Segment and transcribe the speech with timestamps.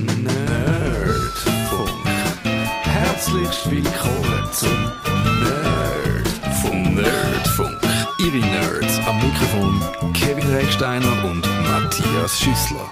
[0.00, 1.90] Nerdfunk.
[2.84, 4.92] Herzlich willkommen zum
[5.42, 6.94] Nerdfunk.
[6.94, 7.80] Nerdfunk.
[8.20, 9.82] Ihre Nerds am Mikrofon
[10.12, 12.88] Kevin Recksteiner und Matthias Schüssler.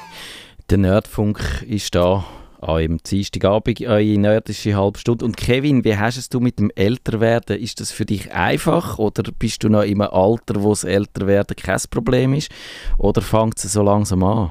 [0.69, 2.25] Der Nerdfunk ist da
[2.61, 5.27] an einem Dienstagabend, eure nerdische halbe Stunde.
[5.27, 7.61] Und Kevin, wie hast es du mit dem Älterwerden?
[7.61, 11.81] Ist das für dich einfach oder bist du noch im Alter, wo das Älterwerden kein
[11.88, 12.51] Problem ist?
[12.99, 14.51] Oder fängt es so langsam an?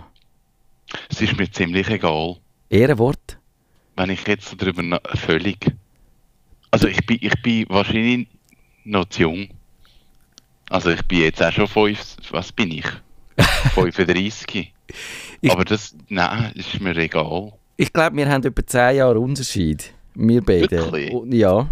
[1.10, 2.38] Es ist mir ziemlich egal,
[2.70, 3.38] Ehrenwort?
[3.98, 5.72] wenn ich jetzt darüber na- völlig.
[6.70, 8.28] Also ich bin, ich bin wahrscheinlich
[8.84, 9.48] noch zu jung.
[10.70, 12.86] Also ich bin jetzt auch schon fünf, was bin ich?
[13.76, 14.74] 35.
[15.42, 17.54] Ich- Aber das, nein, ist mir egal.
[17.78, 19.94] Ich glaube, wir haben etwa 10 Jahre Unterschied.
[20.14, 20.70] Wir beide.
[20.72, 21.12] Wirklich?
[21.14, 21.70] Und- Ja.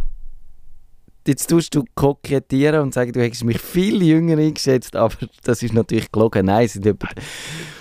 [1.25, 5.73] Jetzt tust du kokettieren und sagen, du hättest mich viel jünger eingeschätzt, aber das ist
[5.73, 6.45] natürlich gelogen.
[6.47, 7.07] Nein, es sind etwa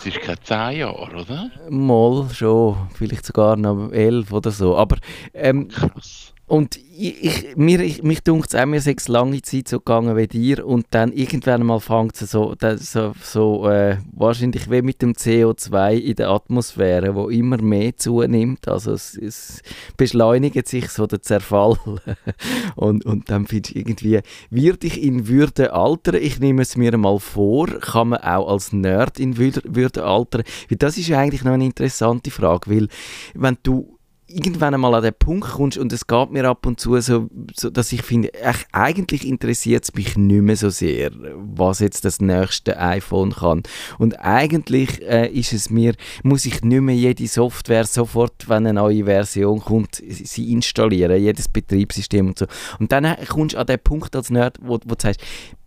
[0.04, 1.48] Es ist keine 10 Jahre, oder?
[1.70, 4.76] mal schon, vielleicht sogar noch 11 oder so.
[4.76, 4.96] Aber
[5.32, 6.31] ähm, Krass.
[6.46, 10.16] Und ich, ich, mir, ich, mich dunkt es auch, mir es lange Zeit so gegangen
[10.16, 15.00] wie dir und dann irgendwann mal fängt es so, so, so äh, wahrscheinlich wie mit
[15.00, 19.62] dem CO2 in der Atmosphäre, wo immer mehr zunimmt, also es, es
[19.96, 21.78] beschleunigt sich so der Zerfall
[22.76, 26.16] und, und dann findest du irgendwie, wird ich in Würde altern?
[26.16, 30.42] Ich nehme es mir mal vor, kann man auch als Nerd in Würde, Würde altern?
[30.70, 32.88] Das ist eigentlich noch eine interessante Frage, weil
[33.34, 33.96] wenn du
[34.34, 37.70] irgendwann einmal an den Punkt kommst und es geht mir ab und zu so, so
[37.70, 38.30] dass ich finde,
[38.72, 43.62] eigentlich interessiert es mich nicht mehr so sehr, was jetzt das nächste iPhone kann.
[43.98, 48.74] Und eigentlich äh, ist es mir, muss ich nicht mehr jede Software sofort, wenn eine
[48.74, 52.46] neue Version kommt, sie installieren, jedes Betriebssystem und so.
[52.78, 55.20] Und dann äh, kommst du an den Punkt als Nerd, wo, wo du sagst,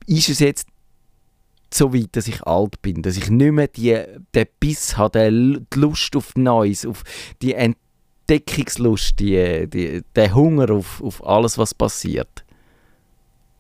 [0.08, 0.68] ist es jetzt
[1.74, 4.02] so weit, dass ich alt bin, dass ich nicht mehr die,
[4.34, 7.04] den Biss habe, die Lust auf Neues, auf
[7.42, 7.54] die
[8.28, 12.44] Entdeckungslust, die, die, den Hunger auf, auf alles, was passiert.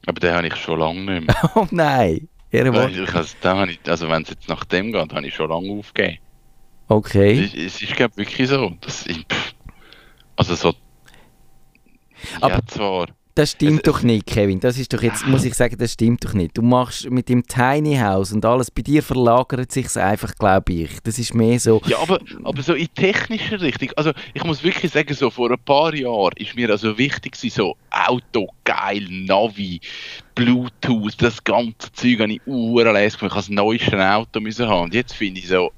[0.07, 1.51] Aber den habe ich schon lange nicht mehr.
[1.55, 2.27] Oh nein!
[2.53, 3.03] Also,
[3.87, 6.19] also wenn es jetzt nach dem geht, habe ich schon lange aufgegeben.
[6.87, 7.43] Okay.
[7.43, 8.71] Es, es ist glaub, wirklich so.
[8.81, 9.25] Dass ich,
[10.35, 10.73] also so.
[12.41, 13.07] Aber- ja, zwar.
[13.37, 14.61] Das stimmt Es- doch nicht, Kevin.
[14.61, 16.57] Das ist doch jetzt, muss ich sagen, das stimmt doch nicht.
[16.57, 20.89] Du machst mit dem Tiny House und alles, bei dir verlagert sich einfach, glaube ich.
[21.03, 21.81] Das ist mehr so.
[21.85, 23.89] Ja, aber, aber so in technischer Richtung.
[23.97, 27.75] Also ich muss wirklich sagen, so vor ein paar Jahren ist mir also wichtig so
[27.91, 29.81] Auto, geil, Navi,
[30.33, 33.33] Bluetooth, das ganze Zeug habe ich urlässig gefunden.
[33.33, 34.83] Ich habe das neueste Auto müssen haben.
[34.85, 35.71] Und jetzt finde ich so,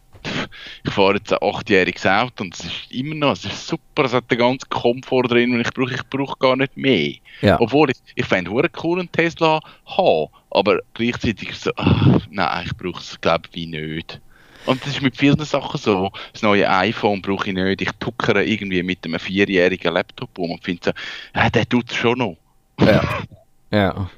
[0.84, 4.14] ich fahre jetzt ein achtjähriges Auto und es ist immer noch, es ist super, es
[4.14, 7.14] hat den ganzen Komfort drin und ich brauche ich brauche gar nicht mehr.
[7.42, 7.60] Ja.
[7.60, 12.76] Obwohl ich, ich fände es cool, einen Tesla haben, aber gleichzeitig so, ah, nein, ich
[12.76, 14.20] brauche es, glaube ich, nicht.
[14.66, 16.12] Und das ist mit vielen Sachen so.
[16.34, 17.82] Das neue iPhone brauche ich nicht.
[17.82, 20.92] Ich tuckere irgendwie mit einem vierjährigen Laptop um und finde so,
[21.34, 22.38] ja, der tut es schon noch.
[22.82, 23.02] Ja.
[23.72, 24.10] ja.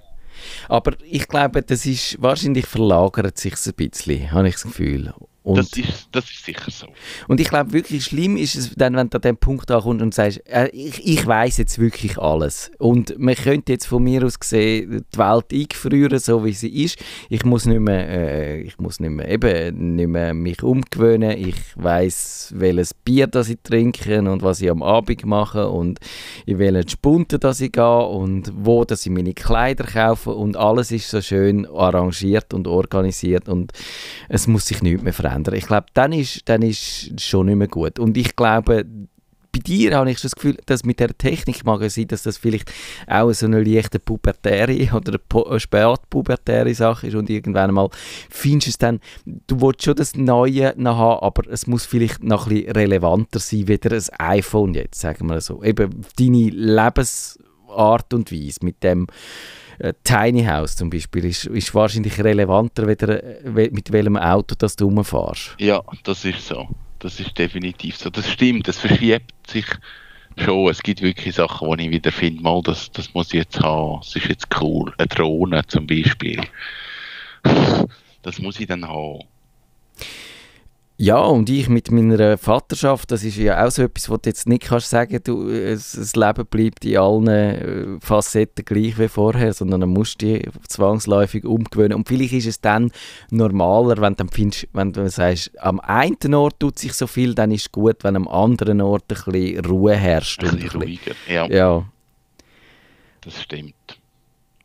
[0.68, 5.14] Aber ich glaube, das ist, wahrscheinlich verlagert sich ein bisschen, habe ich das Gefühl.
[5.44, 6.88] Und, Das ist, das ist sicher so.
[7.28, 10.14] und ich glaube, wirklich schlimm ist es dann, wenn du an den Punkt ankommst und
[10.14, 12.72] sagst, äh, ich, ich weiß jetzt wirklich alles.
[12.78, 16.98] Und man könnte jetzt von mir aus gesehen die Welt eingefrieren, so wie sie ist.
[17.30, 21.32] Ich muss nicht mehr, äh, ich muss nicht mehr, eben, nicht mehr mich umgewöhnen.
[21.32, 26.00] Ich weiß, welches Bier das ich trinke und was ich am Abend mache und
[26.46, 30.92] in welchen Spunten das ich gehe und wo dass ich meine Kleider kaufe und alles
[30.92, 33.72] ist so schön arrangiert und organisiert und
[34.28, 35.56] es muss sich nichts mehr verändern.
[35.56, 38.00] Ich glaube, dann ist, dann ist schon nicht mehr gut.
[38.00, 38.86] Und ich glaube,
[39.52, 42.38] bei dir habe ich das Gefühl, dass mit der Technik mag es sein, dass das
[42.38, 42.72] vielleicht
[43.08, 47.90] auch so eine leichte pubertäre oder eine spätpubertäre Sache ist und irgendwann mal
[48.30, 52.24] findest du es dann, du willst schon das Neue noch haben, aber es muss vielleicht
[52.24, 55.64] noch ein bisschen relevanter sein, wie ein iPhone jetzt, sagen wir so.
[55.64, 59.08] Eben deine Lebensart und Weise mit dem
[60.04, 64.86] Tiny House zum Beispiel ist, ist wahrscheinlich relevanter, weder, äh, mit welchem Auto das du
[64.86, 65.56] rumfährst.
[65.60, 66.68] Ja, das ist so.
[67.00, 68.10] Das ist definitiv so.
[68.10, 69.66] Das stimmt, das verschiebt sich
[70.38, 70.70] schon.
[70.70, 74.00] Es gibt wirklich Sachen, wo ich wieder finde, mal, das, das muss ich jetzt haben.
[74.02, 74.94] Das ist jetzt cool.
[74.98, 76.42] Eine Drohne zum Beispiel.
[78.22, 79.22] Das muss ich dann haben.
[81.02, 84.50] Ja, und ich mit meiner Vaterschaft, das ist ja auch so etwas, was du jetzt
[84.50, 89.54] nicht kannst sagen, du, es, das Leben bleibt in allen äh, Facetten gleich wie vorher,
[89.54, 91.94] sondern dann musst du dich zwangsläufig umgewöhnen.
[91.94, 92.92] Und vielleicht ist es dann
[93.32, 97.34] normaler, wenn du, dann findest, wenn du sagst, am einen Ort tut sich so viel,
[97.34, 100.44] dann ist es gut, wenn am anderen Ort ein bisschen Ruhe herrscht.
[100.44, 101.34] Ein und bisschen ein bisschen- ruhiger.
[101.34, 101.86] Ja, Ja.
[103.22, 103.99] das stimmt.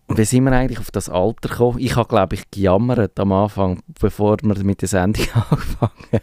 [0.08, 1.78] Wie sind wir eigentlich auf das Alter gekommen?
[1.78, 6.20] Ich habe, glaube ich, gejammert am Anfang, bevor wir mit der Sendung angefangen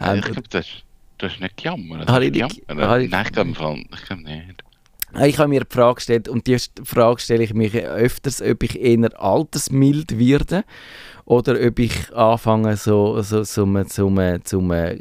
[0.00, 0.18] haben.
[0.18, 0.66] ich glaube, das,
[1.18, 2.08] Du hast nicht gejammert.
[2.08, 3.02] Habe ich nicht- gejammert?
[3.02, 4.64] ich- Nein, ich glaube Fall- ich glaube nicht.
[5.22, 8.80] Ich habe mir die Frage gestellt, und die Frage stelle ich mir öfters, ob ich
[8.80, 10.64] eher altersmild werde
[11.26, 14.08] oder ob ich anfange, so, so, so, so, so,
[14.44, 14.94] so, so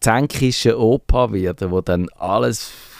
[0.00, 2.91] zänkischen Opa werde, wo dann alles äh,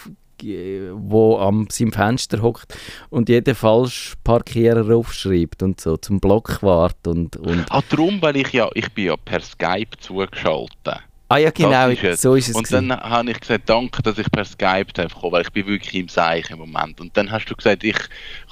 [0.43, 2.75] wo am seinem Fenster hockt
[3.11, 8.69] und jeden Falschparkierer aufschreibt und so zum Blockwart und, und Ah, darum, weil ich ja,
[8.75, 11.01] ich bin ja per Skype zugeschaltet.
[11.29, 12.89] ah ja genau ist so ist es Und gewesen.
[12.91, 15.95] dann habe ich gesagt, danke, dass ich per Skype darf kommen, weil ich bin wirklich
[15.95, 17.01] im Seich im Moment.
[17.01, 17.97] Und dann hast du gesagt, ich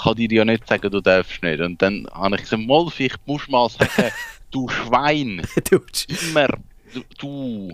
[0.03, 1.61] kann dir ja nicht sagen, du darfst nicht.
[1.61, 2.63] Und dann habe ich gesagt,
[2.95, 4.11] vielleicht musst du mal sagen,
[4.51, 5.81] du Schwein, Du-
[6.29, 6.49] immer,
[7.19, 7.71] du,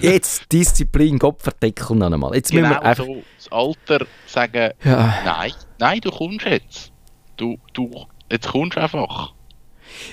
[0.00, 5.14] jetzt Disziplin Kopfverdeckel noch einmal jetzt müssen Genau wir einfach so, das Alter sagen, ja.
[5.24, 6.92] nein, nein, du kommst jetzt.
[7.36, 9.34] Du, du, jetzt kommst einfach.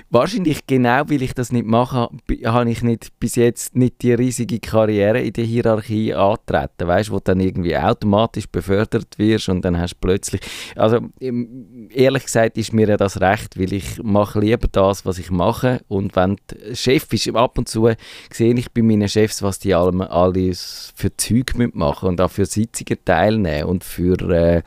[0.10, 2.10] Wahrscheinlich genau, weil ich das nicht mache,
[2.46, 7.18] habe ich nicht, bis jetzt nicht die riesige Karriere in der Hierarchie antreten, weißt, wo
[7.18, 10.42] du dann irgendwie automatisch befördert wirst und dann hast du plötzlich,
[10.76, 15.32] also ehrlich gesagt ist mir ja das recht, weil ich mache lieber das, was ich
[15.32, 15.82] mache.
[15.88, 16.38] Und wenn
[16.74, 17.90] Chef ist, ab und zu
[18.32, 22.46] sehe ich bei meinen Chefs, was die alle, alles für Zeug machen und auch für
[22.46, 24.62] Sitzungen teilnehmen und für äh,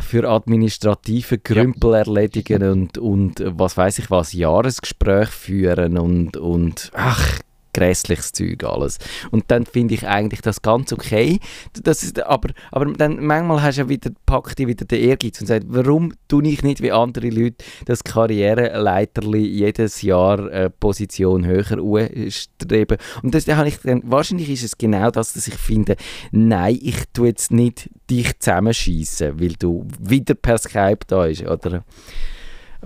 [0.00, 7.40] für administrative Grümpel erledigen und, und was weiß ich was, Jahresgespräch führen und, und ach,
[7.74, 8.98] grässliches Zeug alles.
[9.30, 11.40] Und dann finde ich eigentlich das ganz okay.
[11.82, 15.40] Das ist, aber, aber dann manchmal hast du ja wieder, packt dich wieder der Ehrgeiz
[15.40, 21.44] und sagt, warum tue ich nicht wie andere Leute das Karriereleiterli jedes Jahr äh, Position
[21.44, 21.64] höher
[22.30, 22.98] streben.
[23.22, 25.96] Und das, da habe ich dann, wahrscheinlich ist es genau das, dass ich finde,
[26.32, 31.84] nein, ich tue jetzt nicht dich zusammenschießen, weil du wieder per Skype da bist, oder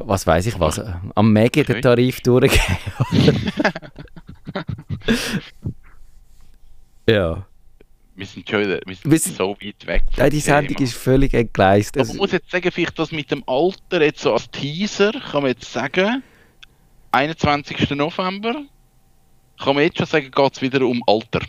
[0.00, 0.80] was weiß ich was,
[1.14, 1.82] am Mega den.
[1.82, 2.60] Tarif durchgehen.
[7.08, 7.46] ja.
[8.14, 10.88] Wir sind schon wir sind, Wir sind- so weit weg vom Nein, die Sendung Thema.
[10.88, 11.96] ist völlig entgleist.
[11.96, 15.42] Aber man muss jetzt sagen, vielleicht das mit dem Alter, jetzt so als Teaser, kann
[15.42, 16.22] man jetzt sagen,
[17.12, 17.90] 21.
[17.90, 18.62] November,
[19.62, 21.40] kann man jetzt schon sagen, geht es wieder um Alter.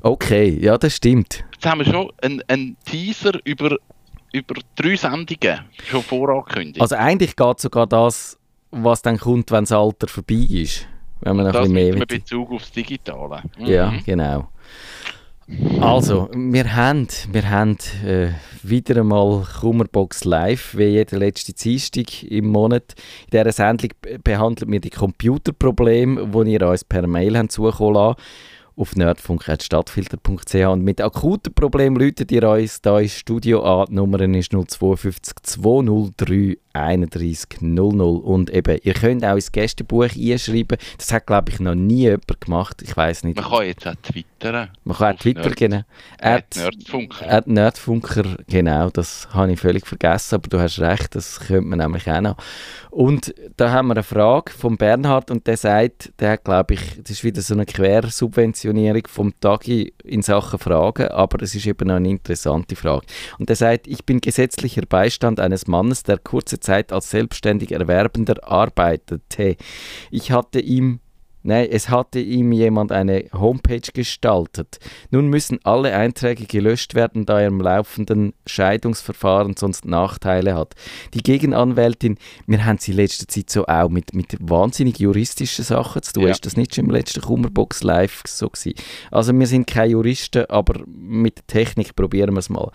[0.00, 1.44] okay, ja, das stimmt.
[1.52, 3.76] Jetzt haben wir schon einen, einen Teaser über,
[4.32, 6.80] über drei Sendungen schon vorangekündigt.
[6.80, 8.38] Also eigentlich geht sogar das,
[8.70, 10.86] was dann kommt, wenn das Alter vorbei ist.
[11.20, 12.06] Wenn man das ein bisschen mit mehr will.
[12.06, 13.42] Bezug aufs Digitale.
[13.58, 13.66] Mhm.
[13.66, 14.48] Ja, genau.
[15.80, 18.28] Also, wir haben, wir haben äh,
[18.62, 22.94] wieder einmal Kummerbox live, wie jeden letzten Dienstag im Monat.
[23.24, 28.16] In dieser Sendung be- behandeln wir die Computerprobleme, die ihr uns per Mail zukommen lassen
[28.80, 33.86] auf nerdfunk.stadtfilter.ch und mit akuten Problemen läutet ihr uns da ins Studio an.
[33.90, 40.78] Die Nummer ist 052 203 31 00 und eben, ihr könnt auch ins Gästebuch einschreiben.
[40.98, 42.82] Das hat, glaube ich, noch nie jemand gemacht.
[42.82, 43.36] Ich weiß nicht.
[43.36, 44.70] Man kann jetzt auch twittern.
[44.84, 45.82] Man kann auch Auf Twitter, Nerd- genau.
[46.20, 47.30] At Nerdfunker.
[47.32, 51.78] At Nerdfunker, genau, das habe ich völlig vergessen, aber du hast recht, das könnte man
[51.80, 52.36] nämlich auch noch.
[52.90, 56.80] Und da haben wir eine Frage von Bernhard und der sagt, der hat, glaube ich,
[57.02, 61.88] das ist wieder so eine Quersubventionierung vom Tagi in Sachen Fragen, aber es ist eben
[61.88, 63.06] noch eine interessante Frage.
[63.38, 68.36] Und der sagt, ich bin gesetzlicher Beistand eines Mannes, der kurze Zeit als selbstständig Erwerbender
[68.42, 69.56] arbeitete.
[70.10, 71.00] Ich hatte ihm
[71.42, 74.78] Nein, es hatte ihm jemand eine Homepage gestaltet.
[75.10, 80.74] Nun müssen alle Einträge gelöscht werden, da er im laufenden Scheidungsverfahren sonst Nachteile hat.
[81.14, 86.02] Die Gegenanwältin, wir haben sie in letzter Zeit so auch mit, mit wahnsinnig juristischen Sachen
[86.02, 86.24] zu tun.
[86.24, 86.30] Ja.
[86.30, 88.74] Ist das nicht schon im letzten Kummerbox live so gewesen?
[89.10, 92.70] Also wir sind keine Juristen, aber mit Technik probieren wir es mal.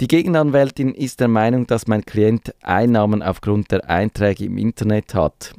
[0.00, 5.54] Die Gegenanwältin ist der Meinung, dass mein Klient Einnahmen aufgrund der Einträge im Internet hat.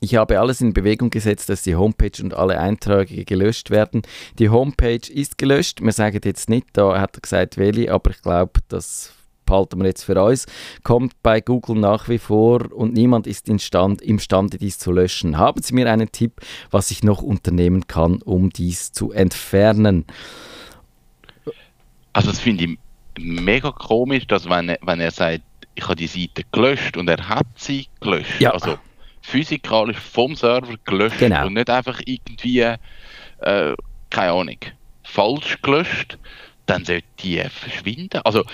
[0.00, 4.02] Ich habe alles in Bewegung gesetzt, dass die Homepage und alle Einträge gelöscht werden.
[4.38, 5.80] Die Homepage ist gelöscht.
[5.80, 9.12] Wir sagen jetzt nicht, da hat er gesagt, welche, aber ich glaube, das
[9.48, 10.46] behalten wir jetzt für uns.
[10.84, 15.38] Kommt bei Google nach wie vor und niemand ist in Stand, imstande, dies zu löschen.
[15.38, 16.40] Haben Sie mir einen Tipp,
[16.70, 20.04] was ich noch unternehmen kann, um dies zu entfernen?
[22.12, 22.78] Also das finde ich
[23.18, 25.42] mega komisch, dass wenn er, wenn er sagt,
[25.74, 28.40] ich habe die Seite gelöscht und er hat sie gelöscht.
[28.40, 28.50] Ja.
[28.50, 28.78] Also
[29.28, 31.46] physikalisch vom Server gelöscht Genau.
[31.46, 32.76] und nicht einfach irgendwie, äh,
[34.10, 34.58] keine Ahnung,
[35.02, 36.18] falsch gelöscht,
[36.66, 38.20] dann sollte die verschwinden.
[38.24, 38.44] Also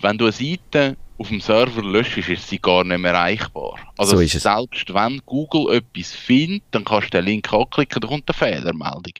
[0.00, 3.78] wenn du eine Seite auf dem Server löschst, ist sie gar nicht mehr erreichbar.
[3.98, 8.28] Also So selbst wenn Google etwas findet, dann kannst du den Link anklicken, da kommt
[8.28, 9.12] eine Fehlermeldung.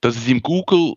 [0.00, 0.94] Dass es im Google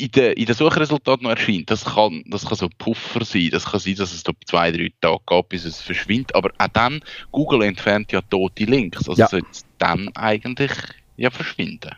[0.00, 3.48] in den, in den Suchresultaten noch erscheint, das kann, das kann so ein Puffer sein.
[3.50, 6.34] Das kann sein, dass es da zwei, drei Tage geht, bis es verschwindet.
[6.34, 7.00] Aber auch dann,
[7.32, 9.08] Google entfernt ja tote Links.
[9.08, 9.28] Also Ja.
[9.28, 10.72] sollte es dann eigentlich
[11.16, 11.90] ja verschwinden.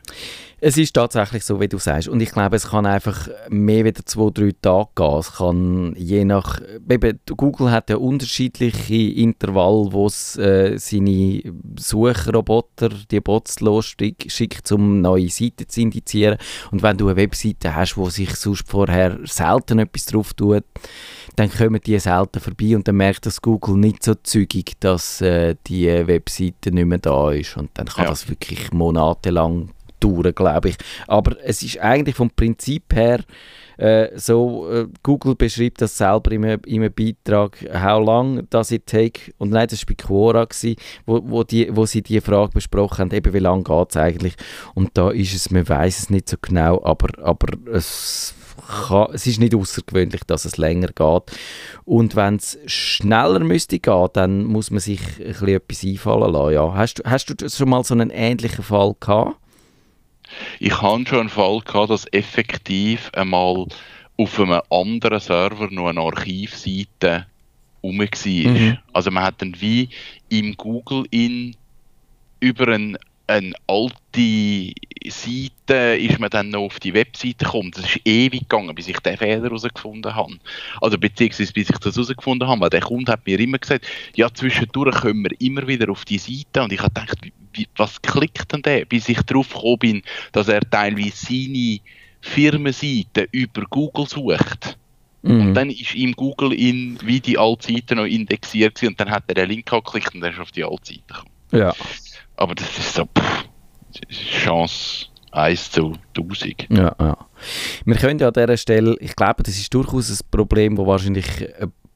[0.61, 2.09] Es ist tatsächlich so, wie du sagst.
[2.09, 5.19] Und ich glaube, es kann einfach mehr wieder zwei, drei Tage gehen.
[5.19, 6.61] Es kann je nach.
[6.91, 11.43] Eben, Google hat ja unterschiedliche Intervalle, wo es äh, seine
[11.79, 16.39] Suchroboter, die Bots losschickt, um neue Seiten zu indizieren.
[16.73, 20.65] Und wenn du eine Webseite hast, wo sich sonst vorher selten etwas drauf tut,
[21.37, 25.55] dann kommen die selten vorbei und dann merkt das Google nicht so zügig, dass äh,
[25.69, 27.57] die Webseite nicht mehr da ist.
[27.57, 28.11] Und dann kann ja.
[28.11, 30.77] das wirklich monatelang dauern, glaube ich.
[31.07, 33.21] Aber es ist eigentlich vom Prinzip her
[33.79, 38.73] äh, so, äh, Google beschreibt das selber in einem, in einem Beitrag, how long does
[38.73, 40.75] it take, und nein, das war bei Quora, gewesen,
[41.07, 44.35] wo, wo, die, wo sie diese Frage besprochen haben, eben wie lange geht es eigentlich,
[44.75, 48.35] und da ist es, man weiß es nicht so genau, aber, aber es
[48.89, 51.39] kann, es ist nicht außergewöhnlich, dass es länger geht.
[51.85, 56.53] Und wenn es schneller müsste gehen, dann muss man sich ein bisschen etwas einfallen lassen.
[56.53, 56.75] Ja.
[56.75, 59.37] Hast, hast du schon mal so einen ähnlichen Fall gehabt?
[60.59, 63.67] Ich hatte schon einen Fall gehabt, dass effektiv einmal
[64.17, 67.27] auf einem anderen Server noch eine Archivseite
[67.83, 68.53] rum war.
[68.53, 68.79] Mhm.
[68.93, 69.89] Also man hat dann wie
[70.29, 71.57] im Google in
[72.41, 74.73] über einen eine alte
[75.07, 77.71] Seite ist man dann noch auf die Webseite gekommen.
[77.75, 80.39] Das ist ewig gegangen, bis ich den Fehler herausgefunden habe.
[80.81, 84.33] Also beziehungsweise bis ich das herausgefunden habe, weil der Kunde hat mir immer gesagt, ja
[84.33, 87.19] zwischendurch kommen wir immer wieder auf die Seite und ich habe gedacht,
[87.77, 91.81] was klickt denn der, bis ich darauf gekommen bin, dass er teilweise seine
[92.21, 94.77] Firmenseite über Google sucht.
[95.23, 95.41] Mhm.
[95.41, 99.25] Und dann ist ihm Google in, wie die alte Seite noch indexiert und dann hat
[99.29, 101.31] er den Link angeklickt und dann ist auf die alte Seite gekommen.
[101.53, 101.75] Ja.
[102.39, 103.49] Aber das ist so, pff,
[104.11, 106.67] Chance 1 zu 1000.
[106.71, 107.17] Ja, ja.
[107.85, 111.27] Wir können ja an dieser Stelle, ich glaube, das ist durchaus ein Problem, das wahrscheinlich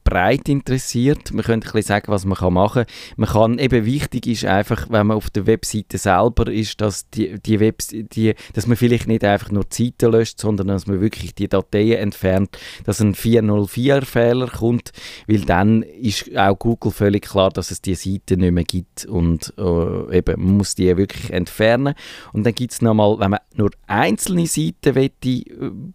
[0.03, 1.33] breit interessiert.
[1.33, 2.93] Man könnte ein bisschen sagen, was man machen kann.
[3.17, 7.39] Man kann, eben wichtig ist einfach, wenn man auf der Webseite selber ist, dass, die,
[7.39, 11.01] die Web, die, dass man vielleicht nicht einfach nur die Seite löscht, sondern dass man
[11.01, 14.91] wirklich die Dateien entfernt, dass ein 404-Fehler kommt,
[15.27, 19.53] weil dann ist auch Google völlig klar, dass es die Seite nicht mehr gibt und
[19.57, 21.93] äh, eben, man muss die wirklich entfernen.
[22.33, 25.43] Und dann gibt es nochmal, wenn man nur einzelne Seiten will, äh,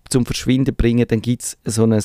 [0.08, 2.00] zum Verschwinden bringen, dann gibt es so ein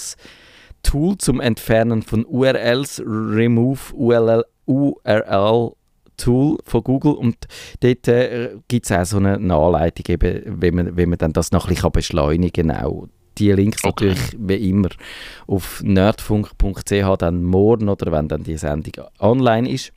[0.83, 5.71] Tool zum Entfernen von URLs, Remove URL, URL
[6.17, 7.35] Tool von Google und
[7.79, 11.51] dort äh, gibt es auch so eine, Anleitung, eben, wie, man, wie man dann das
[11.51, 12.85] noch ein bisschen beschleunigen kann.
[12.85, 14.09] Auch die Links okay.
[14.09, 14.89] natürlich wie immer
[15.47, 19.91] auf nerdfunk.ch dann morgen oder wenn dann die Sendung online ist.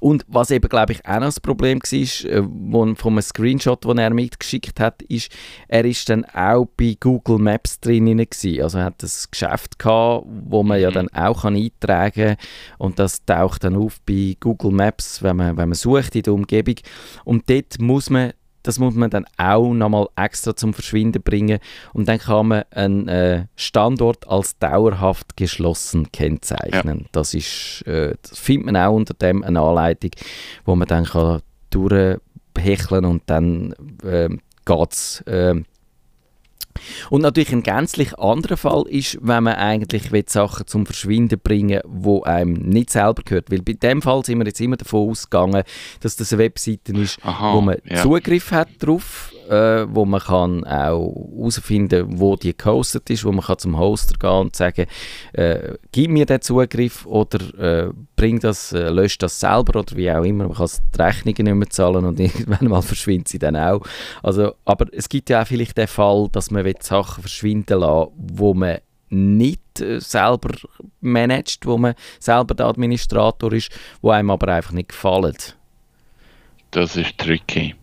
[0.00, 3.98] Und was eben, glaube ich, auch noch das Problem war, äh, von einem Screenshot, den
[3.98, 5.30] er mitgeschickt hat, ist,
[5.68, 8.62] er ist dann auch bei Google Maps drin gewesen.
[8.62, 10.94] Also er hat ein Geschäft gehabt, wo man ja mhm.
[10.94, 12.36] dann auch kann eintragen kann
[12.78, 16.34] und das taucht dann auf bei Google Maps, wenn man, wenn man sucht in der
[16.34, 16.76] Umgebung.
[17.24, 21.58] Und dort muss man das muss man dann auch nochmal extra zum Verschwinden bringen
[21.92, 27.00] und dann kann man einen äh, Standort als dauerhaft geschlossen kennzeichnen.
[27.00, 27.06] Ja.
[27.12, 30.10] Das, ist, äh, das findet man auch unter dem eine Anleitung,
[30.64, 34.28] wo man dann kann durchhecheln und dann äh,
[34.64, 35.54] geht es äh,
[37.10, 41.80] und natürlich ein gänzlich anderer Fall ist, wenn man eigentlich will, Sachen zum Verschwinden bringen
[41.84, 43.50] wo einem nicht selber gehört.
[43.50, 45.62] Weil bei dem Fall sind wir jetzt immer davon ausgegangen,
[46.00, 48.02] dass das eine Webseite ist, Aha, wo man ja.
[48.02, 53.44] Zugriff hat drauf äh, wo man kann auch herausfinden wo die gehostet ist, wo man
[53.44, 54.86] kann zum Hoster gehen und sagen,
[55.32, 60.10] äh, gib mir den Zugriff oder äh, bring das, äh, löscht das selber oder wie
[60.10, 60.48] auch immer.
[60.48, 63.82] Man kann die Rechnungen nicht mehr zahlen und irgendwann mal verschwindet sie dann auch.
[64.22, 68.54] Also, aber es gibt ja auch vielleicht den Fall, dass man Sachen verschwinden lassen wo
[68.54, 68.78] man
[69.10, 70.54] nicht äh, selber
[71.00, 73.70] managt, wo man selber der Administrator ist,
[74.02, 75.36] wo einem aber einfach nicht gefallen.
[76.70, 77.74] Das ist tricky.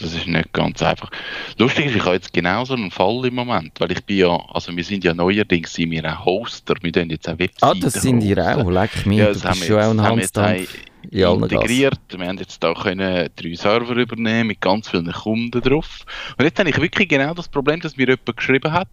[0.00, 1.10] Das ist nicht ganz einfach.
[1.58, 4.38] Lustig ist, ich habe jetzt genau so einen Fall im Moment, weil ich bin ja,
[4.52, 7.74] also wir sind ja neuerdings sind wir ein Hoster, wir tun jetzt eine Webseite Ah,
[7.80, 10.68] das sind ihr auch, leck mich, ja, das du bist schon auch ein Handstand
[11.10, 11.98] integriert.
[12.16, 16.04] Wir haben jetzt da können drei Server übernehmen mit ganz vielen Kunden drauf.
[16.36, 18.88] Und jetzt habe ich wirklich genau das Problem, dass mir jemand geschrieben hat,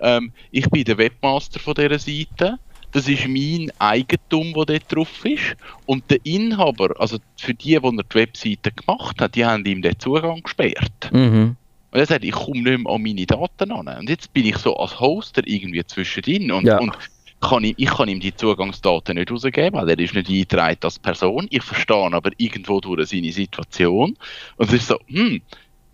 [0.00, 2.58] ähm, ich bin der Webmaster von dieser Seite
[2.94, 5.56] das ist mein Eigentum, das dort drauf ist.
[5.84, 9.82] Und der Inhaber, also für die, die er die Webseite gemacht hat, die haben ihm
[9.82, 11.10] den Zugang gesperrt.
[11.12, 11.56] Mhm.
[11.90, 13.88] Und er sagt, ich komme nicht mehr an meine Daten an.
[13.88, 16.78] Und jetzt bin ich so als Hoster irgendwie zwischendrin und, ja.
[16.78, 16.96] und
[17.40, 21.00] kann ich, ich kann ihm die Zugangsdaten nicht rausgeben, weil er ist nicht eingetragen als
[21.00, 21.48] Person.
[21.50, 24.16] Ich verstehe aber irgendwo durch seine Situation.
[24.56, 25.42] Und es ist so, hm,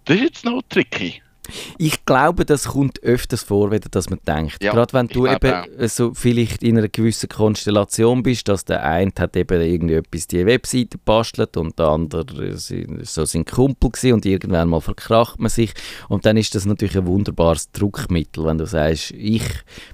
[0.05, 1.23] das ist jetzt noch tricky.
[1.79, 4.63] Ich glaube, das kommt öfters vor, wenn dass man denkt.
[4.63, 9.11] Ja, Gerade wenn du eben so vielleicht in einer gewissen Konstellation bist, dass der eine
[9.19, 14.27] hat eben irgendwie etwas die Webseite bastelt und der andere so sein Kumpel gewesen und
[14.27, 15.73] irgendwann mal verkracht man sich
[16.09, 19.45] und dann ist das natürlich ein wunderbares Druckmittel, wenn du sagst, ich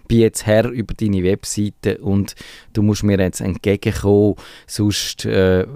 [0.09, 2.35] bin jetzt Herr über deine Webseite und
[2.73, 4.35] du musst mir jetzt entgegenkommen,
[4.67, 5.67] sonst äh,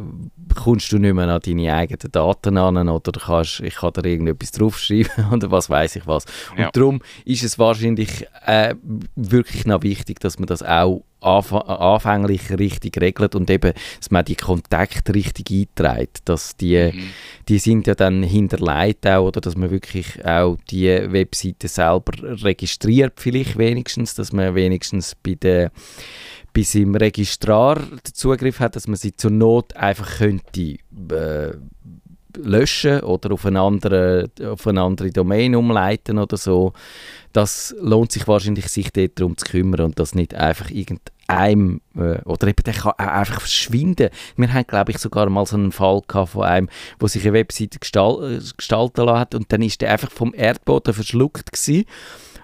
[0.54, 4.52] kommst du nicht mehr an deine eigenen Daten an oder kannst, ich kann da irgendetwas
[4.52, 6.24] draufschreiben oder was weiß ich was.
[6.52, 6.70] Und Ja.
[6.72, 8.74] darum ist es wahrscheinlich äh,
[9.16, 14.24] wirklich noch wichtig, dass man das auch anf anfänglich richtig regelt und eben, dass man
[14.24, 17.10] die Kontakte richtig einträgt, dass die, Mhm.
[17.48, 22.12] die sind ja dann hinterlegt auch, oder dass man wirklich auch die Webseite selber
[22.42, 25.72] registriert vielleicht wenigstens, dass man wenigstens bei der
[26.52, 31.52] bei seinem Registrar den Zugriff hat, dass man sie zur Not einfach könnte äh,
[32.42, 36.72] löschen oder auf eine, andere, auf eine andere Domain umleiten oder so.
[37.32, 42.20] Das lohnt sich wahrscheinlich, sich dort darum zu kümmern und das nicht einfach irgendeinem äh,
[42.24, 44.10] oder eben der kann auch einfach verschwinden.
[44.36, 46.68] Wir haben, glaube ich, sogar mal so einen Fall gehabt von einem,
[46.98, 50.34] wo sich eine Webseite gestal äh, gestalten lassen hat und dann ist der einfach vom
[50.34, 51.84] Erdboden verschluckt gewesen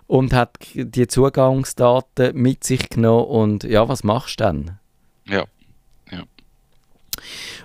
[0.06, 4.78] und hat die Zugangsdaten mit sich genommen und ja, was machst du dann?
[5.28, 5.44] Ja.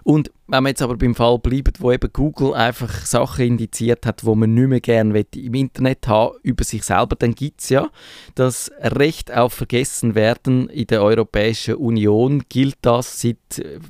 [0.03, 4.25] Und wenn wir jetzt aber beim Fall bleiben, wo eben Google einfach Sachen indiziert hat,
[4.25, 7.89] wo man nicht mehr gerne im Internet haben über sich selber, dann gibt es ja
[8.35, 12.43] das Recht auf Vergessenwerden in der Europäischen Union.
[12.49, 13.37] Gilt das seit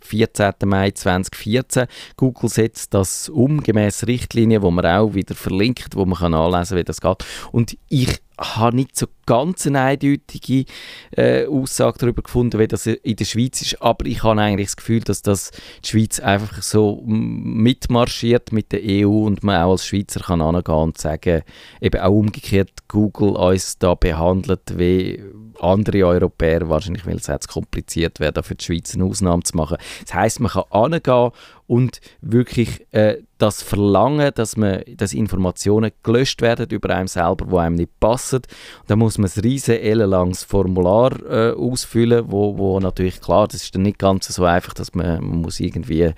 [0.03, 0.53] 14.
[0.65, 1.87] Mai 2014.
[2.15, 6.77] Google setzt das um, gemäß Richtlinien, wo man auch wieder verlinkt, wo man kann anlesen
[6.77, 7.25] wie das geht.
[7.51, 10.65] Und ich habe nicht so ganz eine eindeutige
[11.11, 14.75] äh, Aussage darüber gefunden, wie das in der Schweiz ist, aber ich habe eigentlich das
[14.75, 15.51] Gefühl, dass das
[15.83, 20.75] die Schweiz einfach so mitmarschiert mit der EU und man auch als Schweizer kann angehen
[20.75, 21.43] und sagen,
[21.79, 25.23] eben auch umgekehrt Google uns da behandelt wie
[25.59, 29.55] andere Europäer, wahrscheinlich weil es jetzt kompliziert wäre, da für die Schweiz eine Ausnahme zu
[29.55, 29.77] machen.
[30.05, 31.31] Das heißt, man kann angehen
[31.71, 37.59] und wirklich äh, das verlangen, dass, man, dass Informationen gelöscht werden über einem selber, wo
[37.59, 38.41] einem nicht passen.
[38.87, 43.73] Dann muss man ein riesen ellenlanges Formular äh, ausfüllen, wo, wo natürlich klar, das ist
[43.73, 46.11] dann nicht ganz so einfach, dass man, man muss irgendwie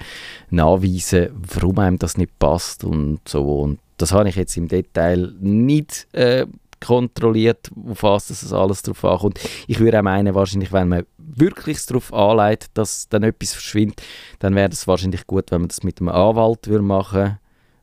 [0.49, 3.59] nachweisen, warum einem das nicht passt und so.
[3.59, 6.47] Und das habe ich jetzt im Detail nicht äh,
[6.83, 9.39] kontrolliert, auf was das alles drauf ankommt.
[9.67, 14.01] Ich würde auch meinen, wahrscheinlich, wenn man wirklich darauf anlegt, dass dann etwas verschwindet,
[14.39, 17.39] dann wäre es wahrscheinlich gut, wenn man das mit einem Anwalt würde machen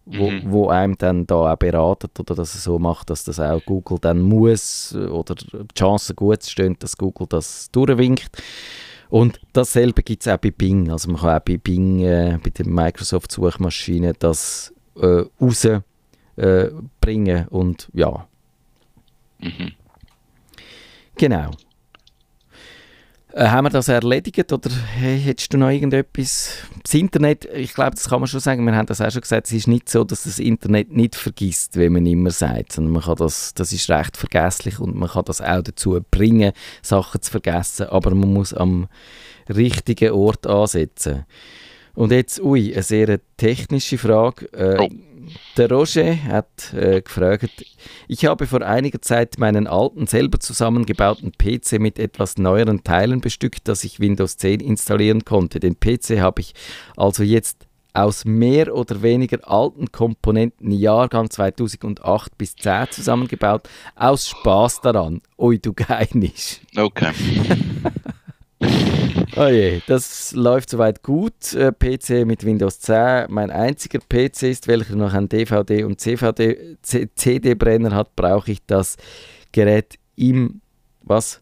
[0.07, 0.43] wo, Mhm.
[0.47, 3.99] wo einem dann da auch beratet oder dass er so macht, dass das auch Google
[4.01, 8.31] dann muss äh, oder die Chancen gut stehen, dass Google das durchwinkt.
[9.09, 10.91] Und dasselbe gibt es auch bei Bing.
[10.91, 15.87] Also man kann auch bei Bing, äh, bei der Microsoft-Suchmaschine, das äh, rausbringen
[16.37, 18.27] äh, und ja,
[19.41, 19.73] Mhm.
[21.17, 21.51] Genau.
[23.33, 26.65] Äh, haben wir das erledigt oder hey, hättest du noch irgendetwas?
[26.83, 29.47] Das Internet, ich glaube, das kann man schon sagen, wir haben das auch schon gesagt,
[29.47, 33.03] es ist nicht so, dass das Internet nicht vergisst, wie man immer sagt, sondern man
[33.03, 37.31] kann das, das ist recht vergesslich und man kann das auch dazu bringen, Sachen zu
[37.31, 38.89] vergessen, aber man muss am
[39.49, 41.25] richtigen Ort ansetzen.
[41.95, 44.47] Und jetzt, ui, eine sehr technische Frage.
[44.53, 44.89] Äh, Oh.
[45.57, 47.65] Der Roger hat äh, gefragt,
[48.09, 53.69] ich habe vor einiger Zeit meinen alten, selber zusammengebauten PC mit etwas neueren Teilen bestückt,
[53.69, 55.61] dass ich Windows 10 installieren konnte.
[55.61, 56.55] Den PC habe ich
[56.97, 64.81] also jetzt aus mehr oder weniger alten Komponenten Jahrgang 2008 bis 10 zusammengebaut, aus Spaß
[64.81, 65.21] daran.
[65.39, 66.61] Ui, du Geinisch.
[66.77, 67.13] Okay.
[69.37, 71.55] Oh je, das läuft soweit gut.
[71.55, 73.27] Äh, PC mit Windows 10.
[73.29, 78.97] Mein einziger PC ist, welcher noch einen DVD und CD-Brenner hat, brauche ich das
[79.53, 80.61] Gerät im,
[81.03, 81.41] was?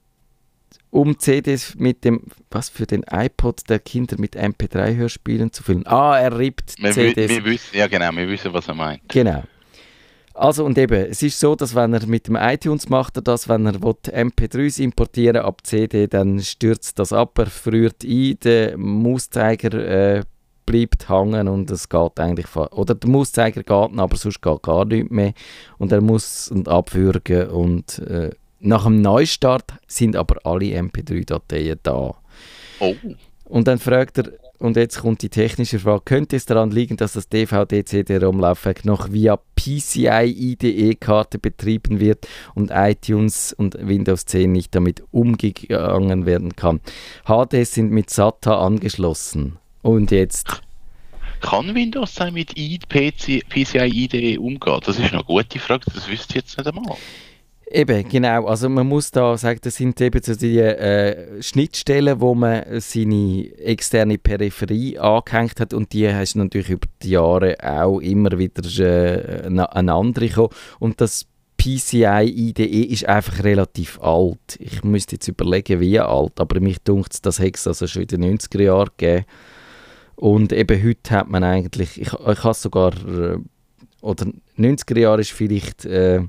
[0.90, 5.86] Um CDs mit dem, was für den iPod der Kinder mit MP3-Hörspielen zu füllen.
[5.86, 7.28] Ah, er rippt Wir, CDs.
[7.28, 9.02] wir wissen, ja genau, wir wissen, was er meint.
[9.08, 9.42] Genau.
[10.38, 13.48] Also und eben, es ist so, dass wenn er mit dem iTunes macht, er das,
[13.48, 18.78] wenn er will, MP3s importieren ab CD, dann stürzt das ab, er friert ein, der
[18.78, 20.22] Mauszeiger äh,
[20.64, 24.84] bleibt hängen und es geht eigentlich oder der Mauszeiger geht, noch, aber sonst geht gar
[24.84, 25.32] nichts mehr
[25.78, 32.14] und er muss und abwürgen und äh, nach dem Neustart sind aber alle MP3-Dateien da.
[32.80, 32.94] Oh.
[33.44, 37.12] Und dann fragt er, und jetzt kommt die technische Frage, könnte es daran liegen, dass
[37.12, 46.26] das DVD-CD-ROM-Laufwerk noch via PCI-IDE-Karte betrieben wird und iTunes und Windows 10 nicht damit umgegangen
[46.26, 46.80] werden kann?
[47.26, 49.58] HDs sind mit SATA angeschlossen.
[49.82, 50.60] Und jetzt,
[51.40, 54.80] Kann Windows 10 mit PC, PCI IDE umgehen?
[54.84, 56.96] Das ist eine gute Frage, das wüsste ich jetzt nicht einmal.
[57.70, 58.46] Eben, genau.
[58.46, 63.50] Also man muss da sagen, das sind eben so die äh, Schnittstellen, wo man seine
[63.58, 69.46] externe Peripherie angehängt hat und die hast natürlich über die Jahre auch immer wieder äh,
[69.46, 70.48] eine andere gekommen.
[70.78, 71.26] Und das
[71.58, 74.56] PCI IDE ist einfach relativ alt.
[74.60, 78.08] Ich müsste jetzt überlegen, wie alt, aber mich dunkt das hätte es also schon in
[78.08, 79.26] den 90er Jahren gegeben.
[80.16, 83.36] Und eben heute hat man eigentlich, ich, ich habe sogar, äh,
[84.00, 84.26] oder
[84.56, 85.84] 90er Jahre ist vielleicht...
[85.84, 86.22] Äh,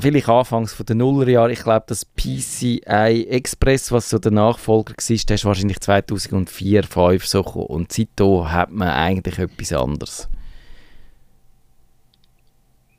[0.00, 5.16] vielleicht anfangs von den Nullerjahren, ich glaube, das PCI Express, was so der Nachfolger war,
[5.28, 7.66] der ist wahrscheinlich 2004, 2005 so gekommen.
[7.66, 10.28] Und seitdem hat man eigentlich etwas anderes.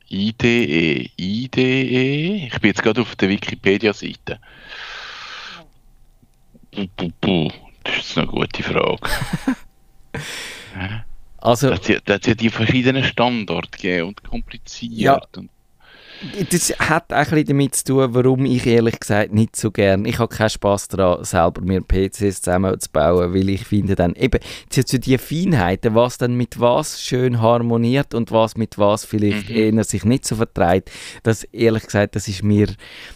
[0.10, 4.40] IDE, IDE, ich bin jetzt gerade auf der Wikipedia-Seite.
[6.72, 9.00] Das ist eine gute Frage.
[11.40, 14.94] also, da hat ja die verschiedenen Standorte gegeben und kompliziert.
[14.94, 15.50] Ja, und
[16.50, 20.06] das hat auch ein damit zu tun, warum ich ehrlich gesagt nicht so gern.
[20.06, 24.84] Ich habe keinen Spaß daran, selber mir PCs zusammenzubauen, weil ich finde dann eben zu
[25.00, 29.56] die Feinheiten, was dann mit was schön harmoniert und was mit was vielleicht mhm.
[29.56, 30.92] eher sich nicht so vertreibt,
[31.24, 32.68] das ehrlich gesagt, das ist mir,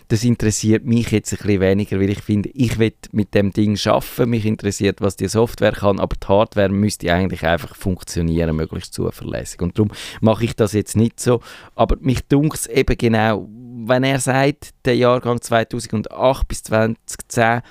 [0.10, 3.78] das interessiert mich jetzt ein bisschen weniger, weil ich finde, ich will mit dem Ding
[3.78, 8.94] schaffen, mich interessiert, was die Software kann, aber die Hardware müsste eigentlich einfach funktionieren, möglichst
[8.94, 9.62] zuverlässig.
[9.62, 11.42] Und darum mache ich das jetzt nicht so,
[11.76, 13.48] aber mich dunkt es eben eben genau,
[13.86, 17.62] wenn er sagt, der Jahrgang 2008 bis 2010,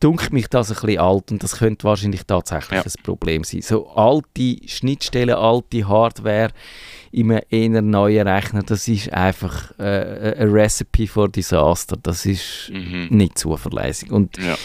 [0.00, 2.82] dunkelt mich das ein bisschen alt und das könnte wahrscheinlich tatsächlich ja.
[2.82, 3.60] ein Problem sein.
[3.60, 6.50] So alte Schnittstellen, alte Hardware
[7.12, 11.96] in einem eher neuen Rechner, das ist einfach äh, ein Recipe for Disaster.
[12.02, 13.08] Das ist mhm.
[13.10, 14.10] nicht zuverlässig.
[14.10, 14.56] Und, ja.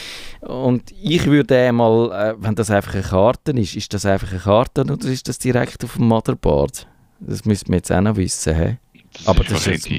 [0.47, 4.39] und ich würde mal, äh, wenn das einfach eine Karte ist, ist das einfach eine
[4.39, 6.88] Karte oder ist das direkt auf dem Motherboard?
[7.19, 8.55] Das müsste man jetzt auch noch wissen.
[8.55, 8.77] He?
[9.17, 9.89] Das aber ist das, ist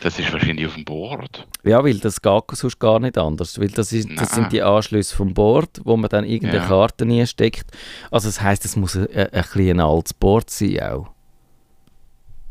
[0.00, 1.46] das ist wahrscheinlich auf dem Board.
[1.62, 3.60] Ja, weil das geht sonst gar nicht anders.
[3.60, 6.68] Weil das, ist, das sind die Anschlüsse vom Board, wo man dann irgendeine ja.
[6.68, 7.70] Karte nie steckt.
[8.10, 11.10] Also das heisst, es muss ein, ein, ein, ein altes Board sein auch.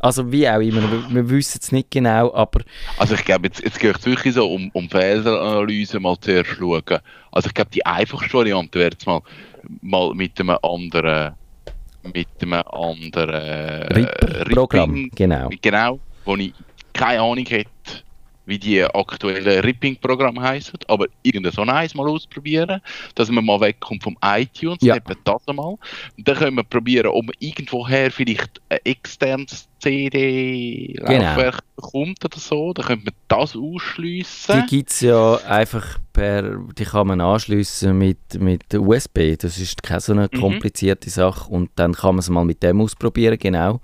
[0.02, 2.62] Also wie auch immer, wir, wir wissen es nicht genau, aber...
[2.98, 7.00] Also ich glaube, jetzt, jetzt geht es wirklich so um, um Fehleranalyse mal zuerst schauen.
[7.32, 9.22] Also ich glaube, die einfachste Variante wäre jetzt mal,
[9.82, 11.34] mal mit einem anderen
[12.04, 15.50] mit einem anderen Ripping-Programm, genau.
[15.62, 16.54] Genau, wo ich
[16.94, 17.70] keine Ahnung hätte,
[18.50, 22.82] wie die aktuellen Ripping-Programme heißen, aber irgendein so eins mal ausprobieren,
[23.16, 24.96] dass man mal wegkommt vom iTunes, ja.
[24.96, 25.76] eben das einmal.
[26.18, 31.62] Und dann können wir probieren, ob man irgendwoher vielleicht ein externes CD-Laufwerk genau.
[31.76, 34.62] bekommt oder so, dann könnte man das ausschliessen.
[34.62, 39.82] Die gibt es ja einfach per, die kann man anschliessen mit, mit USB, das ist
[39.84, 40.40] keine so eine mhm.
[40.40, 43.80] komplizierte Sache und dann kann man es mal mit dem ausprobieren, genau.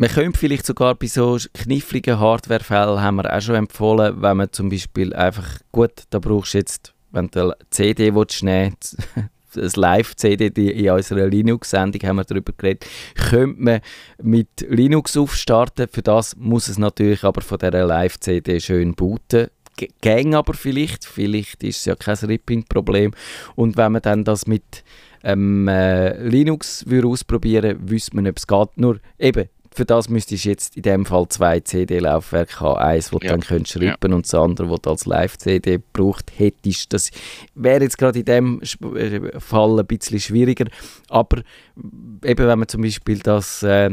[0.00, 4.52] Man könnte vielleicht sogar bei so kniffligen Hardwarefällen, haben wir auch schon empfohlen, wenn man
[4.52, 8.76] zum Beispiel einfach, gut, da brauchst du jetzt, wenn du eine CD willst, nehmen
[9.54, 13.80] das Live-CD in unserer Linux-Sendung haben wir darüber geredet, könnte man
[14.22, 15.88] mit Linux aufstarten.
[15.90, 19.48] Für das muss es natürlich aber von dieser Live-CD schön booten.
[20.00, 23.12] Gäng aber vielleicht, vielleicht ist es ja kein Ripping-Problem.
[23.56, 24.84] Und wenn man dann das mit
[25.24, 28.68] ähm, äh, Linux ausprobieren würde, wüsste man, ob es geht.
[28.76, 32.78] Nur eben, für das müsstest du jetzt in dem Fall zwei CD-Laufwerke haben.
[32.80, 33.18] Eins, das ja.
[33.20, 34.16] du dann könntest schreiben ja.
[34.16, 36.92] und das andere, das du als Live-CD braucht hättest.
[36.92, 37.12] Das
[37.54, 38.60] wäre jetzt gerade in dem
[38.96, 40.64] äh, Fall ein bisschen schwieriger.
[41.08, 41.42] Aber
[42.24, 43.90] eben, wenn man zum Beispiel das äh,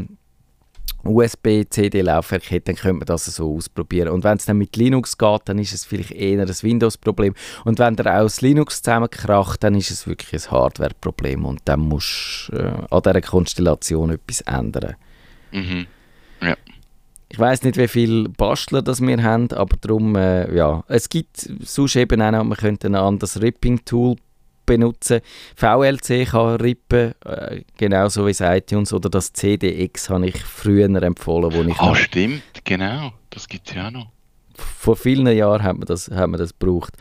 [1.04, 4.08] USB-CD-Laufwerk hat, dann könnte man das so ausprobieren.
[4.08, 7.34] Und wenn es dann mit Linux geht, dann ist es vielleicht eher ein Windows-Problem.
[7.64, 11.44] Und wenn der aus Linux zusammenkracht, dann ist es wirklich ein Hardware-Problem.
[11.44, 14.96] Und dann musst du äh, an dieser Konstellation etwas ändern.
[15.56, 15.86] Mhm.
[16.42, 16.56] Ja.
[17.28, 20.84] Ich weiß nicht, wie viele Bastler das wir haben, aber darum, äh, ja.
[20.88, 24.16] Es gibt sonst eben auch noch, man könnte ein anderes Ripping-Tool
[24.66, 25.20] benutzen.
[25.54, 31.52] VLC kann rippen, äh, genauso wie das iTunes oder das CDX habe ich früher empfohlen.
[31.52, 33.12] Wo ich ah, stimmt, genau.
[33.30, 34.08] Das gibt es ja auch noch.
[34.54, 36.94] Vor vielen Jahren hat man das, hat man das gebraucht.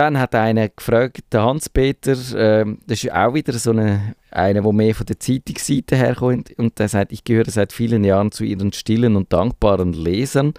[0.00, 4.72] Dann hat einer gefragt, der Hans-Peter, äh, das ist auch wieder so eine, einer, der
[4.72, 8.72] mehr von der Zeitungsseite herkommt, und der sagt, ich gehöre seit vielen Jahren zu ihren
[8.72, 10.54] stillen und dankbaren Lesern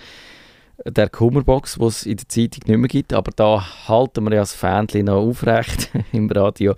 [0.85, 4.41] der Kummerbox, die es in der Zeitung nicht mehr gibt, aber da halten wir ja
[4.41, 6.75] das Fähnchen noch aufrecht im Radio.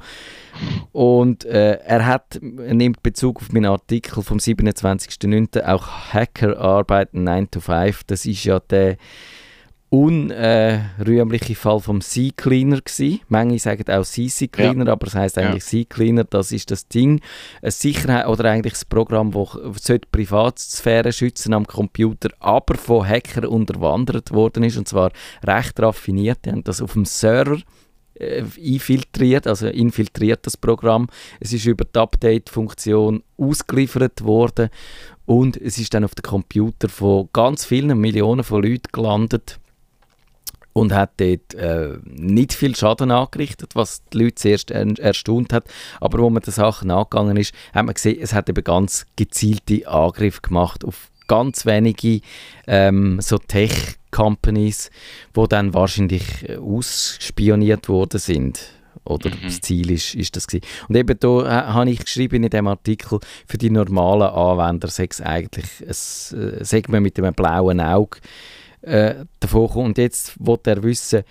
[0.94, 5.66] Und äh, er, hat, er nimmt Bezug auf meinen Artikel vom 27.09.
[5.66, 8.06] auch Hacker arbeiten 9 to 5.
[8.06, 8.96] Das ist ja der
[9.94, 13.20] unrühmliche Fall vom Sea Cleaner gewesen.
[13.28, 14.92] Manche sagen auch CC Cleaner, ja.
[14.92, 15.70] aber es heißt eigentlich ja.
[15.70, 16.24] Sea Cleaner.
[16.24, 17.22] Das ist das Ding,
[17.62, 23.46] eine Sicherheit oder eigentlich das Programm, das die Privatsphäre schützen am Computer, aber von Hackern
[23.46, 25.12] unterwandert worden ist und zwar
[25.44, 26.40] recht raffiniert.
[26.46, 27.60] Die haben das auf dem Server
[28.16, 31.08] äh, infiltriert, also infiltriert das Programm.
[31.40, 34.70] Es ist über die Update-Funktion ausgeliefert worden
[35.28, 39.60] und es ist dann auf den Computer von ganz vielen Millionen von Leuten gelandet
[40.74, 45.66] und hat dort äh, nicht viel Schaden angerichtet, was die Leute zuerst er erstaunt hat.
[46.02, 49.88] Aber wo man der Sache nachgegangen ist, hat man gesehen, es hat eben ganz gezielte
[49.88, 52.22] Angriffe gemacht auf ganz wenige
[52.68, 54.90] ähm, so Tech-Companies,
[55.34, 58.60] wo dann wahrscheinlich äh, ausspioniert worden sind.
[59.06, 59.40] Oder mhm.
[59.44, 60.66] das Ziel ist, ist das gewesen.
[60.88, 65.08] Und eben da äh, habe ich geschrieben in dem Artikel, für die normalen Anwender sei
[65.10, 68.20] es eigentlich, es, äh, wir mit einem blauen Auge,
[68.84, 69.86] äh, davor kommt.
[69.86, 71.24] Und jetzt wollte er wissen,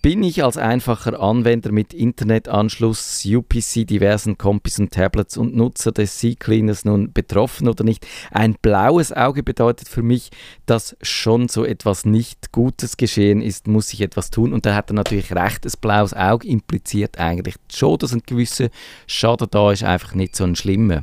[0.00, 6.18] bin ich als einfacher Anwender mit Internetanschluss, UPC, diversen Compis und Tablets und Nutzer des
[6.18, 8.06] C-Cleaners nun betroffen oder nicht?
[8.30, 10.30] Ein blaues Auge bedeutet für mich,
[10.66, 14.52] dass schon so etwas nicht Gutes geschehen ist, muss ich etwas tun.
[14.52, 18.68] Und da hat er natürlich recht, ein blaues Auge impliziert eigentlich schon, dass ein gewisser
[19.08, 21.02] Schaden da ist, einfach nicht so ein schlimmer.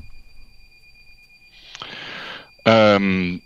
[2.63, 3.41] Ähm,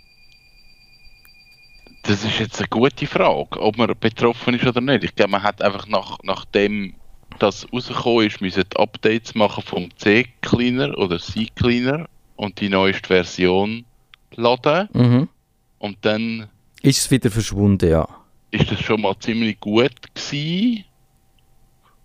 [2.04, 5.04] das ist jetzt eine gute Frage, ob man betroffen ist oder nicht.
[5.04, 6.96] Ich glaube, man hat einfach nach, nachdem
[7.40, 13.86] das rausgekommen ist, müssen Updates machen vom C-Cleaner oder C-Cleaner und die neueste Version
[14.36, 14.90] laden.
[14.94, 15.30] Mhm.
[15.78, 16.50] Und dann
[16.82, 18.08] ist es wieder verschwunden, ja.
[18.52, 20.86] Ist das schon mal ziemlich gut gewesen.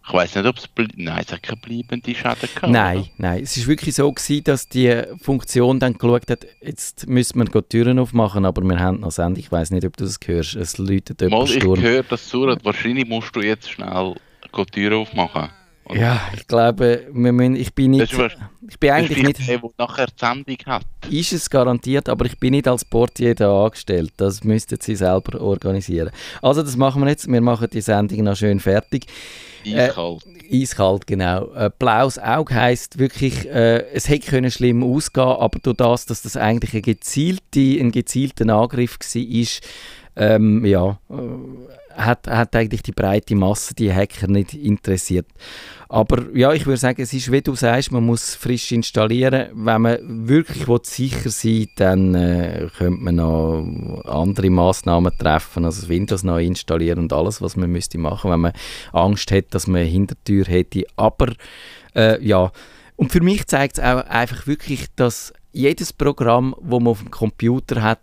[0.06, 2.68] Ich weiß nicht, ob es nein, es hat keine bleibende Schäden gehabt.
[2.68, 3.08] Nein, oder?
[3.16, 3.42] nein.
[3.42, 7.62] Es ist wirklich so gewesen, dass die Funktion dann geschaut hat, jetzt müssen wir die
[7.62, 9.38] Türen aufmachen, aber wir haben noch Send.
[9.38, 10.56] Ich weiß nicht, ob du das hörst.
[10.56, 12.64] Es läutet Mal, ich höre das surrt.
[12.64, 14.16] Wahrscheinlich musst du jetzt schnell
[14.54, 15.48] die Türen aufmachen.
[15.86, 15.98] Oder?
[15.98, 18.12] Ja, ich glaube, wir müssen, ich bin nicht.
[18.12, 18.32] Das
[18.66, 19.46] ich bin eigentlich nicht.
[19.46, 20.86] Der, der nachher die Sendung hat.
[21.10, 24.12] Ist es garantiert, aber ich bin nicht als Portier da angestellt.
[24.16, 26.10] Das müssten Sie selber organisieren.
[26.40, 27.30] Also, das machen wir jetzt.
[27.30, 29.06] Wir machen die Sendung noch schön fertig.
[29.66, 30.26] Eiskalt.
[30.50, 31.52] Äh, eiskalt, genau.
[31.54, 36.22] Äh, blaues Auge heisst wirklich, äh, es hätte können schlimm ausgehen aber durch das, dass
[36.22, 39.46] das eigentlich ein, gezielte, ein gezielter Angriff war,
[40.16, 45.26] ähm, ja, äh, hat, hat eigentlich die breite Masse, die Hacker nicht interessiert.
[45.88, 49.50] Aber ja, ich würde sagen, es ist, wie du sagst, man muss frisch installieren.
[49.54, 56.24] Wenn man wirklich sicher sein dann äh, könnte man noch andere Massnahmen treffen, also Windows
[56.24, 58.52] neu installieren und alles, was man müsste machen, wenn man
[58.92, 60.84] Angst hat, dass man eine Hintertür hätte.
[60.96, 61.32] Aber
[61.94, 62.50] äh, ja,
[62.96, 67.10] und für mich zeigt es auch einfach wirklich, dass jedes Programm, das man auf dem
[67.10, 68.00] Computer hat,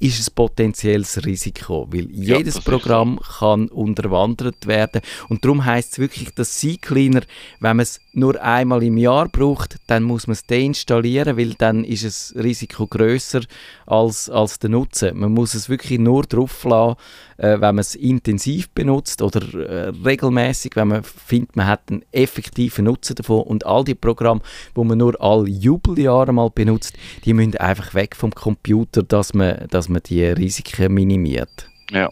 [0.00, 3.38] ist ein potenzielles Risiko, weil ja, jedes Programm so.
[3.38, 7.20] kann unterwandert werden und darum heißt es wirklich, dass C-Cleaner,
[7.60, 11.84] wenn man es nur einmal im Jahr braucht, dann muss man es deinstallieren, weil dann
[11.84, 13.42] ist das Risiko größer
[13.86, 15.18] als, als der Nutzen.
[15.18, 16.96] Man muss es wirklich nur drauf lassen,
[17.40, 22.04] äh, wenn man es intensiv benutzt oder äh, regelmäßig, wenn man findet, man hat einen
[22.12, 24.42] effektiven Nutzen davon und all die Programme,
[24.74, 29.66] wo man nur alle Jubeljahre mal benutzt, die müssen einfach weg vom Computer, dass man,
[29.70, 31.68] dass man die Risiken minimiert.
[31.90, 32.10] Ja,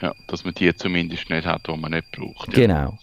[0.00, 2.48] ja dass man die zumindest nicht hat, die man nicht braucht.
[2.48, 2.54] Ja.
[2.54, 2.98] Genau.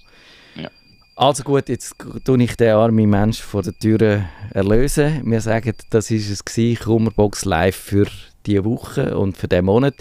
[1.15, 5.21] Also gut, jetzt tue ich den armen Mensch vor der Tür erlösen.
[5.25, 8.07] Wir sagen, das ist es gewesen, Kummerbox live für
[8.45, 9.95] diese Woche und für diesen Monat.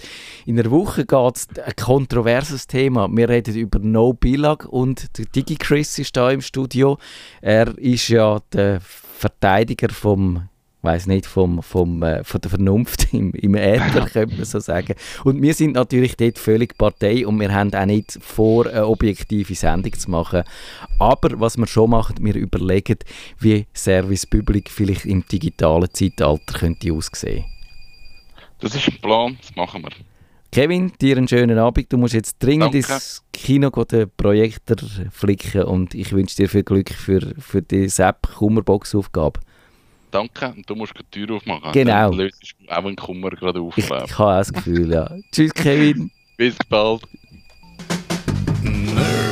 [0.46, 3.09] In der Woche geht es ein kontroverses Thema.
[3.11, 6.98] Wir reden über No Billag und der DigiChris ist da im Studio.
[7.40, 10.48] Er ist ja der Verteidiger vom
[10.83, 14.94] weiß nicht, vom, vom, äh, von der Vernunft im, im Äther, könnte man so sagen.
[15.24, 19.55] Und wir sind natürlich dort völlig Partei und wir haben auch nicht vor, eine objektive
[19.55, 20.42] Sendung zu machen.
[20.98, 22.98] Aber was wir schon machen, wir überlegen,
[23.38, 27.44] wie Service Public vielleicht im digitalen Zeitalter könnte aussehen.
[28.62, 29.90] Das ist ein Plan, das machen wir.
[30.51, 31.92] Kevin, dir einen schönen Abend.
[31.92, 32.79] Du musst jetzt dringend Danke.
[32.79, 34.77] ins Kino den Projektor
[35.11, 39.40] flicken und ich wünsche dir viel Glück für, für die Sepp-Kummerbox-Aufgabe
[40.12, 41.72] danke und du musst die Tür aufmachen.
[41.72, 42.11] Genau.
[42.11, 43.77] Dann löst auch einen Kummer gerade auf.
[43.77, 45.11] Ich, ich habe auch das Gefühl, ja.
[45.33, 46.11] Tschüss, Kevin.
[46.37, 47.03] Bis bald.
[48.62, 49.32] Nerdfunk.